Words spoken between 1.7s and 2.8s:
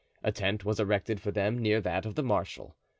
that of the marshal.